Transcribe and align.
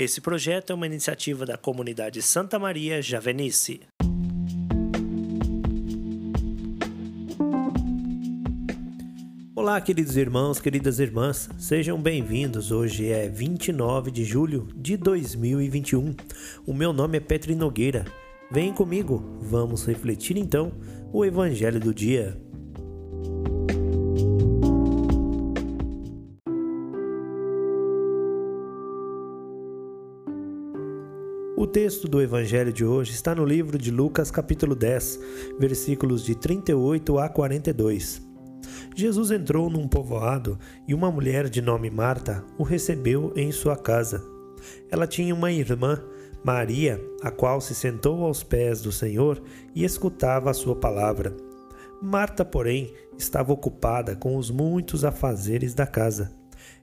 Esse 0.00 0.18
projeto 0.18 0.70
é 0.70 0.74
uma 0.74 0.86
iniciativa 0.86 1.44
da 1.44 1.58
comunidade 1.58 2.22
Santa 2.22 2.58
Maria 2.58 3.02
Javenice. 3.02 3.82
Olá, 9.54 9.78
queridos 9.78 10.16
irmãos, 10.16 10.58
queridas 10.58 11.00
irmãs, 11.00 11.50
sejam 11.58 12.00
bem-vindos. 12.00 12.72
Hoje 12.72 13.12
é 13.12 13.28
29 13.28 14.10
de 14.10 14.24
julho 14.24 14.68
de 14.74 14.96
2021. 14.96 16.14
O 16.66 16.72
meu 16.72 16.94
nome 16.94 17.18
é 17.18 17.20
Petri 17.20 17.54
Nogueira. 17.54 18.06
Vem 18.50 18.72
comigo, 18.72 19.38
vamos 19.42 19.84
refletir 19.84 20.38
então 20.38 20.72
o 21.12 21.26
Evangelho 21.26 21.78
do 21.78 21.92
dia. 21.92 22.40
O 31.60 31.66
texto 31.66 32.08
do 32.08 32.22
Evangelho 32.22 32.72
de 32.72 32.86
hoje 32.86 33.12
está 33.12 33.34
no 33.34 33.44
livro 33.44 33.76
de 33.76 33.90
Lucas, 33.90 34.30
capítulo 34.30 34.74
10, 34.74 35.20
versículos 35.58 36.24
de 36.24 36.34
38 36.34 37.18
a 37.18 37.28
42. 37.28 38.22
Jesus 38.96 39.30
entrou 39.30 39.68
num 39.68 39.86
povoado 39.86 40.58
e 40.88 40.94
uma 40.94 41.10
mulher 41.10 41.50
de 41.50 41.60
nome 41.60 41.90
Marta 41.90 42.42
o 42.56 42.62
recebeu 42.62 43.34
em 43.36 43.52
sua 43.52 43.76
casa. 43.76 44.24
Ela 44.90 45.06
tinha 45.06 45.34
uma 45.34 45.52
irmã, 45.52 46.02
Maria, 46.42 46.98
a 47.20 47.30
qual 47.30 47.60
se 47.60 47.74
sentou 47.74 48.24
aos 48.24 48.42
pés 48.42 48.80
do 48.80 48.90
Senhor 48.90 49.42
e 49.74 49.84
escutava 49.84 50.48
a 50.48 50.54
sua 50.54 50.76
palavra. 50.76 51.36
Marta, 52.00 52.42
porém, 52.42 52.90
estava 53.18 53.52
ocupada 53.52 54.16
com 54.16 54.38
os 54.38 54.50
muitos 54.50 55.04
afazeres 55.04 55.74
da 55.74 55.86
casa. 55.86 56.32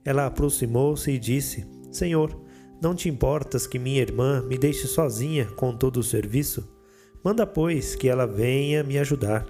Ela 0.04 0.26
aproximou-se 0.26 1.10
e 1.10 1.18
disse: 1.18 1.66
Senhor, 1.90 2.46
não 2.80 2.94
te 2.94 3.08
importas 3.08 3.66
que 3.66 3.78
minha 3.78 4.00
irmã 4.00 4.42
me 4.42 4.56
deixe 4.56 4.86
sozinha 4.86 5.46
com 5.56 5.76
todo 5.76 5.98
o 5.98 6.02
serviço? 6.02 6.68
Manda, 7.24 7.46
pois, 7.46 7.96
que 7.96 8.08
ela 8.08 8.26
venha 8.26 8.84
me 8.84 8.98
ajudar. 8.98 9.46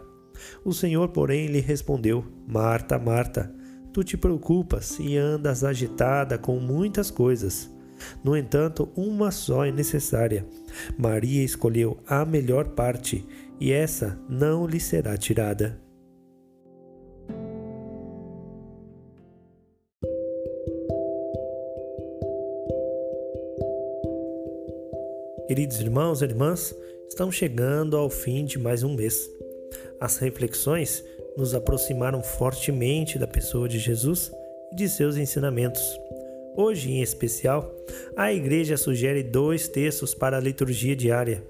O 0.64 0.72
Senhor, 0.72 1.08
porém, 1.08 1.46
lhe 1.46 1.60
respondeu: 1.60 2.24
Marta, 2.46 2.98
Marta, 2.98 3.54
tu 3.92 4.02
te 4.02 4.16
preocupas 4.16 4.98
e 4.98 5.16
andas 5.16 5.64
agitada 5.64 6.38
com 6.38 6.58
muitas 6.58 7.10
coisas. 7.10 7.70
No 8.22 8.36
entanto, 8.36 8.88
uma 8.96 9.30
só 9.30 9.66
é 9.66 9.72
necessária. 9.72 10.46
Maria 10.96 11.42
escolheu 11.42 11.98
a 12.06 12.24
melhor 12.24 12.68
parte, 12.68 13.26
e 13.60 13.72
essa 13.72 14.18
não 14.28 14.66
lhe 14.66 14.78
será 14.78 15.16
tirada. 15.16 15.87
Queridos 25.48 25.80
irmãos 25.80 26.20
e 26.20 26.26
irmãs, 26.26 26.74
estamos 27.08 27.34
chegando 27.34 27.96
ao 27.96 28.10
fim 28.10 28.44
de 28.44 28.58
mais 28.58 28.82
um 28.82 28.94
mês. 28.94 29.30
As 29.98 30.18
reflexões 30.18 31.02
nos 31.38 31.54
aproximaram 31.54 32.22
fortemente 32.22 33.18
da 33.18 33.26
pessoa 33.26 33.66
de 33.66 33.78
Jesus 33.78 34.30
e 34.70 34.76
de 34.76 34.86
seus 34.90 35.16
ensinamentos. 35.16 35.82
Hoje, 36.54 36.90
em 36.90 37.00
especial, 37.00 37.74
a 38.14 38.30
Igreja 38.30 38.76
sugere 38.76 39.22
dois 39.22 39.68
textos 39.68 40.14
para 40.14 40.36
a 40.36 40.40
liturgia 40.40 40.94
diária, 40.94 41.42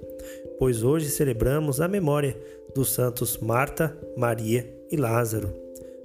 pois 0.61 0.85
hoje 0.85 1.11
celebramos 1.11 1.81
a 1.81 1.89
memória 1.89 2.37
dos 2.73 2.93
santos 2.93 3.37
Marta, 3.39 3.99
Maria 4.17 4.65
e 4.93 4.97
Lázaro. 4.97 5.53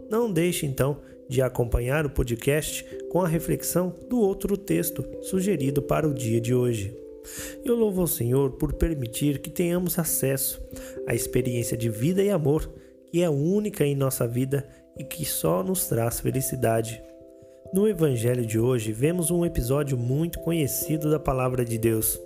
Não 0.09 0.33
deixe 0.33 0.65
então 0.65 0.97
de 1.29 1.43
acompanhar 1.43 2.07
o 2.07 2.09
podcast 2.09 2.83
com 3.11 3.21
a 3.21 3.27
reflexão 3.27 3.95
do 4.09 4.19
outro 4.19 4.57
texto 4.57 5.05
sugerido 5.21 5.79
para 5.79 6.07
o 6.07 6.13
dia 6.13 6.41
de 6.41 6.55
hoje. 6.55 7.02
Eu 7.63 7.75
louvo 7.75 8.01
ao 8.01 8.07
Senhor 8.07 8.51
por 8.51 8.73
permitir 8.73 9.39
que 9.39 9.49
tenhamos 9.49 9.97
acesso 9.97 10.61
à 11.07 11.15
experiência 11.15 11.77
de 11.77 11.89
vida 11.89 12.21
e 12.21 12.29
amor 12.29 12.69
que 13.13 13.21
é 13.21 13.29
única 13.29 13.85
em 13.85 13.95
nossa 13.95 14.27
vida 14.27 14.67
e 14.97 15.03
que 15.03 15.23
só 15.23 15.63
nos 15.63 15.85
traz 15.85 16.19
felicidade. 16.19 17.01
No 17.71 17.87
Evangelho 17.87 18.45
de 18.45 18.59
hoje, 18.59 18.91
vemos 18.91 19.29
um 19.31 19.45
episódio 19.45 19.97
muito 19.97 20.39
conhecido 20.39 21.11
da 21.11 21.19
Palavra 21.19 21.63
de 21.63 21.77
Deus. 21.77 22.19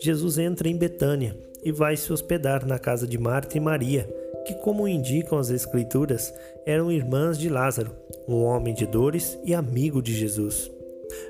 Jesus 0.00 0.38
entra 0.38 0.68
em 0.68 0.76
Betânia 0.76 1.36
e 1.62 1.72
vai 1.72 1.96
se 1.96 2.12
hospedar 2.12 2.64
na 2.64 2.78
casa 2.78 3.06
de 3.06 3.18
Marta 3.18 3.56
e 3.56 3.60
Maria, 3.60 4.08
que, 4.46 4.54
como 4.54 4.88
indicam 4.88 5.38
as 5.38 5.50
Escrituras, 5.50 6.32
eram 6.64 6.90
irmãs 6.90 7.36
de 7.36 7.48
Lázaro, 7.48 7.90
um 8.26 8.42
homem 8.42 8.74
de 8.74 8.86
dores 8.86 9.38
e 9.44 9.54
amigo 9.54 10.00
de 10.00 10.14
Jesus. 10.14 10.77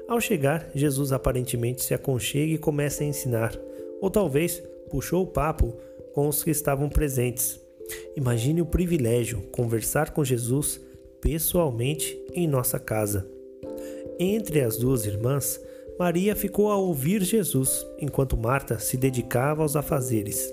Ao 0.07 0.21
chegar, 0.21 0.71
Jesus 0.75 1.13
aparentemente 1.13 1.85
se 1.85 1.95
aconchega 1.95 2.53
e 2.53 2.59
começa 2.59 3.03
a 3.03 3.07
ensinar, 3.07 3.59
ou 4.01 4.11
talvez 4.11 4.63
puxou 4.91 5.23
o 5.23 5.27
papo 5.27 5.77
com 6.15 6.29
os 6.29 6.43
que 6.43 6.51
estavam 6.51 6.89
presentes. 6.89 7.61
Imagine 8.17 8.63
o 8.63 8.67
privilégio 8.67 9.43
conversar 9.53 10.11
com 10.11 10.25
Jesus 10.25 10.81
pessoalmente 11.21 12.19
em 12.33 12.47
nossa 12.47 12.79
casa. 12.79 13.29
Entre 14.19 14.61
as 14.61 14.77
duas 14.77 15.07
irmãs, 15.07 15.61
Maria 15.99 16.35
ficou 16.37 16.71
a 16.71 16.77
ouvir 16.77 17.23
Jesus, 17.23 17.85
enquanto 17.99 18.37
Marta 18.37 18.79
se 18.79 18.97
dedicava 18.97 19.63
aos 19.63 19.77
afazeres. 19.77 20.53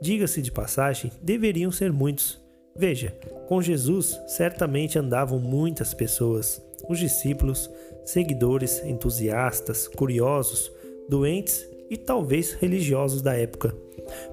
Diga-se 0.00 0.42
de 0.42 0.52
passagem, 0.52 1.10
deveriam 1.22 1.72
ser 1.72 1.92
muitos. 1.92 2.43
Veja, 2.76 3.14
com 3.48 3.62
Jesus 3.62 4.20
certamente 4.26 4.98
andavam 4.98 5.38
muitas 5.38 5.94
pessoas 5.94 6.60
os 6.88 6.98
discípulos, 6.98 7.70
seguidores, 8.04 8.82
entusiastas, 8.84 9.88
curiosos, 9.88 10.70
doentes 11.08 11.66
e 11.88 11.96
talvez 11.96 12.52
religiosos 12.52 13.22
da 13.22 13.34
época. 13.34 13.74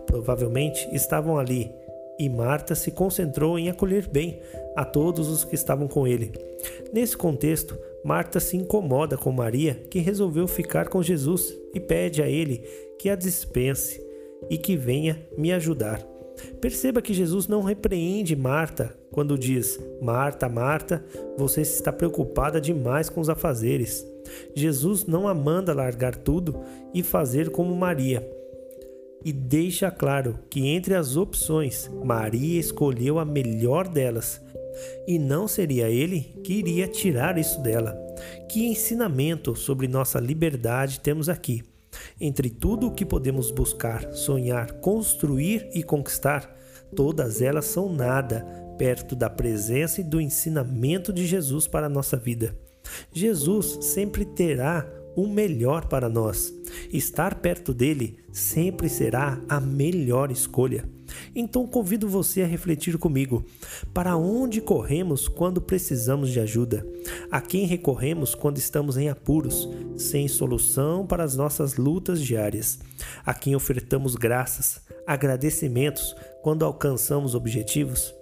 Provavelmente 0.06 0.88
estavam 0.94 1.38
ali 1.38 1.72
e 2.20 2.30
Marta 2.30 2.76
se 2.76 2.92
concentrou 2.92 3.58
em 3.58 3.70
acolher 3.70 4.08
bem 4.08 4.40
a 4.76 4.86
todos 4.86 5.28
os 5.28 5.44
que 5.44 5.56
estavam 5.56 5.88
com 5.88 6.08
ele. 6.08 6.32
Nesse 6.94 7.16
contexto, 7.16 7.78
Marta 8.04 8.40
se 8.40 8.58
incomoda 8.58 9.18
com 9.18 9.32
Maria, 9.32 9.76
que 9.90 10.00
resolveu 10.00 10.48
ficar 10.48 10.90
com 10.90 11.02
Jesus 11.02 11.58
e 11.74 11.80
pede 11.80 12.22
a 12.22 12.30
ele 12.30 12.60
que 13.00 13.10
a 13.10 13.16
dispense 13.16 14.04
e 14.50 14.58
que 14.58 14.76
venha 14.76 15.26
me 15.38 15.52
ajudar. 15.54 16.06
Perceba 16.60 17.02
que 17.02 17.14
Jesus 17.14 17.48
não 17.48 17.62
repreende 17.62 18.36
Marta 18.36 18.96
quando 19.12 19.38
diz: 19.38 19.80
Marta, 20.02 20.48
Marta, 20.48 21.04
você 21.38 21.62
está 21.62 21.92
preocupada 21.92 22.60
demais 22.60 23.10
com 23.10 23.22
os 23.22 23.30
afazeres. 23.30 24.06
Jesus 24.56 25.06
não 25.06 25.28
a 25.28 25.34
manda 25.34 25.74
largar 25.74 26.16
tudo 26.16 26.56
e 26.94 27.04
fazer 27.04 27.50
como 27.50 27.76
Maria. 27.76 28.28
E 29.24 29.32
deixa 29.32 29.92
claro 29.92 30.40
que 30.50 30.68
entre 30.68 30.96
as 30.96 31.16
opções, 31.16 31.90
Maria 32.04 32.60
escolheu 32.60 33.20
a 33.20 33.26
melhor 33.26 33.88
delas. 33.88 34.42
E 35.08 35.20
não 35.20 35.48
seria 35.48 35.90
ele 35.90 36.34
que 36.44 36.54
iria 36.54 36.88
tirar 36.88 37.38
isso 37.38 37.62
dela. 37.62 37.96
Que 38.50 38.66
ensinamento 38.66 39.56
sobre 39.56 39.88
nossa 39.88 40.20
liberdade 40.20 41.00
temos 41.00 41.30
aqui? 41.30 41.64
Entre 42.20 42.50
tudo 42.50 42.88
o 42.88 42.92
que 42.92 43.06
podemos 43.06 43.52
buscar, 43.52 44.12
sonhar, 44.14 44.74
construir 44.74 45.70
e 45.74 45.84
conquistar, 45.84 46.56
todas 46.96 47.42
elas 47.42 47.66
são 47.66 47.92
nada 47.92 48.46
perto 48.78 49.16
da 49.16 49.30
presença 49.30 50.02
e 50.02 50.04
do 50.04 50.20
ensinamento 50.20 51.14
de 51.14 51.26
Jesus 51.26 51.68
para 51.68 51.86
a 51.86 51.90
nossa 51.90 52.18
vida. 52.18 52.56
Jesus 53.14 53.78
sempre 53.82 54.26
terá 54.26 55.01
o 55.16 55.28
melhor 55.28 55.86
para 55.86 56.10
nós. 56.10 56.54
Estar 56.92 57.36
perto 57.36 57.74
dele 57.74 58.18
sempre 58.32 58.90
será 58.90 59.40
a 59.48 59.60
melhor 59.60 60.32
escolha. 60.32 60.88
Então 61.36 61.68
convido 61.68 62.08
você 62.08 62.42
a 62.42 62.48
refletir 62.48 62.98
comigo: 62.98 63.44
para 63.94 64.16
onde 64.16 64.62
corremos 64.62 65.28
quando 65.28 65.62
precisamos 65.62 66.30
de 66.30 66.40
ajuda? 66.40 66.86
A 67.30 67.42
quem 67.42 67.66
recorremos 67.66 68.34
quando 68.36 68.58
estamos 68.58 68.98
em 68.98 69.10
apuros, 69.10 69.70
sem 69.98 70.28
solução 70.28 71.06
para 71.06 71.24
as 71.24 71.36
nossas 71.36 71.76
lutas 71.76 72.22
diárias? 72.22 72.80
A 73.26 73.34
quem 73.34 73.56
ofertamos 73.56 74.16
graças, 74.16 74.82
agradecimentos 75.06 76.16
quando 76.42 76.64
alcançamos 76.64 77.36
objetivos? 77.36 78.21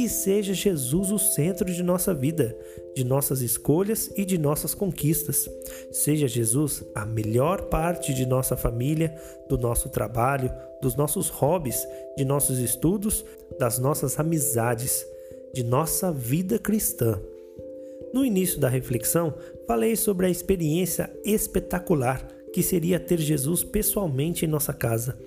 Que 0.00 0.08
seja 0.08 0.54
Jesus 0.54 1.12
o 1.12 1.18
centro 1.18 1.70
de 1.70 1.82
nossa 1.82 2.14
vida, 2.14 2.56
de 2.96 3.04
nossas 3.04 3.42
escolhas 3.42 4.10
e 4.16 4.24
de 4.24 4.38
nossas 4.38 4.74
conquistas. 4.74 5.46
Seja 5.92 6.26
Jesus 6.26 6.82
a 6.94 7.04
melhor 7.04 7.68
parte 7.68 8.14
de 8.14 8.24
nossa 8.24 8.56
família, 8.56 9.14
do 9.46 9.58
nosso 9.58 9.90
trabalho, 9.90 10.50
dos 10.80 10.96
nossos 10.96 11.28
hobbies, 11.28 11.86
de 12.16 12.24
nossos 12.24 12.58
estudos, 12.60 13.22
das 13.58 13.78
nossas 13.78 14.18
amizades, 14.18 15.04
de 15.52 15.62
nossa 15.62 16.10
vida 16.10 16.58
cristã. 16.58 17.20
No 18.14 18.24
início 18.24 18.58
da 18.58 18.70
reflexão, 18.70 19.34
falei 19.66 19.96
sobre 19.96 20.24
a 20.24 20.30
experiência 20.30 21.12
espetacular 21.26 22.26
que 22.54 22.62
seria 22.62 22.98
ter 22.98 23.18
Jesus 23.18 23.62
pessoalmente 23.62 24.46
em 24.46 24.48
nossa 24.48 24.72
casa. 24.72 25.18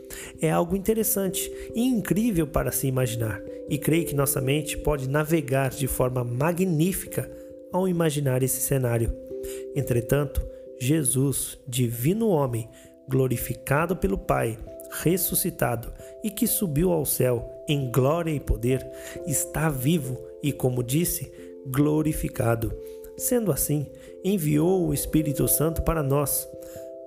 É 0.41 0.49
algo 0.49 0.75
interessante 0.75 1.51
e 1.75 1.81
incrível 1.81 2.47
para 2.47 2.71
se 2.71 2.87
imaginar, 2.87 3.39
e 3.69 3.77
creio 3.77 4.05
que 4.05 4.15
nossa 4.15 4.41
mente 4.41 4.77
pode 4.77 5.09
navegar 5.09 5.71
de 5.71 5.87
forma 5.87 6.23
magnífica 6.23 7.29
ao 7.71 7.87
imaginar 7.87 8.43
esse 8.43 8.61
cenário. 8.61 9.13
Entretanto, 9.75 10.45
Jesus, 10.79 11.57
divino 11.67 12.27
homem, 12.27 12.69
glorificado 13.07 13.95
pelo 13.95 14.17
Pai, 14.17 14.57
ressuscitado 15.01 15.91
e 16.23 16.29
que 16.29 16.45
subiu 16.45 16.91
ao 16.91 17.05
céu 17.05 17.49
em 17.67 17.91
glória 17.91 18.31
e 18.31 18.39
poder, 18.39 18.85
está 19.25 19.69
vivo 19.69 20.21
e, 20.41 20.51
como 20.51 20.83
disse, 20.83 21.31
glorificado. 21.67 22.77
Sendo 23.17 23.51
assim, 23.51 23.87
enviou 24.23 24.87
o 24.87 24.93
Espírito 24.93 25.47
Santo 25.47 25.81
para 25.83 26.03
nós, 26.03 26.47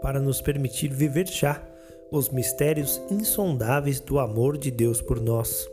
para 0.01 0.21
nos 0.21 0.41
permitir 0.41 0.89
viver 0.89 1.27
já 1.27 1.63
os 2.11 2.31
mistérios 2.31 3.01
insondáveis 3.11 4.01
do 4.01 4.19
amor 4.19 4.57
de 4.57 4.71
Deus 4.71 5.03
por 5.03 5.21
nós. 5.21 5.69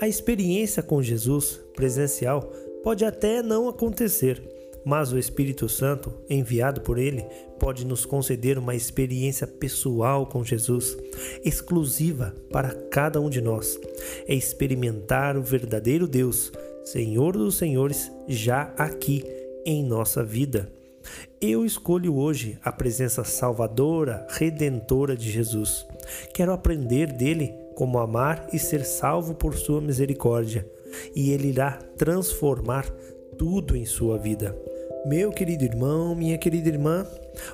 A 0.00 0.08
experiência 0.08 0.82
com 0.82 1.02
Jesus 1.02 1.60
presencial 1.74 2.42
pode 2.82 3.04
até 3.04 3.42
não 3.42 3.68
acontecer, 3.68 4.42
mas 4.84 5.12
o 5.12 5.18
Espírito 5.18 5.68
Santo, 5.68 6.12
enviado 6.28 6.80
por 6.80 6.98
Ele, 6.98 7.24
pode 7.58 7.86
nos 7.86 8.04
conceder 8.04 8.58
uma 8.58 8.74
experiência 8.74 9.46
pessoal 9.46 10.26
com 10.26 10.44
Jesus, 10.44 10.96
exclusiva 11.44 12.34
para 12.50 12.74
cada 12.90 13.20
um 13.20 13.30
de 13.30 13.40
nós. 13.40 13.78
É 14.26 14.34
experimentar 14.34 15.36
o 15.36 15.42
verdadeiro 15.42 16.08
Deus, 16.08 16.50
Senhor 16.84 17.36
dos 17.36 17.56
Senhores, 17.56 18.10
já 18.26 18.74
aqui 18.76 19.24
em 19.64 19.84
nossa 19.84 20.24
vida. 20.24 20.68
Eu 21.44 21.66
escolho 21.66 22.16
hoje 22.16 22.56
a 22.62 22.70
presença 22.70 23.24
salvadora, 23.24 24.24
redentora 24.30 25.16
de 25.16 25.28
Jesus. 25.28 25.84
Quero 26.32 26.52
aprender 26.52 27.12
dele 27.12 27.52
como 27.74 27.98
amar 27.98 28.46
e 28.52 28.60
ser 28.60 28.84
salvo 28.84 29.34
por 29.34 29.56
sua 29.56 29.80
misericórdia, 29.80 30.64
e 31.16 31.32
ele 31.32 31.48
irá 31.48 31.80
transformar 31.98 32.88
tudo 33.36 33.76
em 33.76 33.84
sua 33.84 34.18
vida. 34.18 34.56
Meu 35.04 35.32
querido 35.32 35.64
irmão, 35.64 36.14
minha 36.14 36.38
querida 36.38 36.68
irmã, 36.68 37.04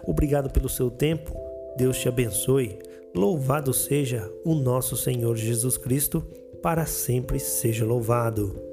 obrigado 0.05 0.51
pelo 0.51 0.69
seu 0.69 0.91
tempo. 0.91 1.35
Deus 1.75 1.99
te 1.99 2.11
abençoe. 2.11 2.79
Louvado 3.17 3.73
seja 3.73 4.31
o 4.45 4.55
nosso 4.55 4.99
Senhor 4.99 5.35
Jesus 5.35 5.79
Cristo, 5.79 6.21
para 6.63 6.85
sempre 6.85 7.41
seja 7.41 7.87
louvado. 7.87 8.68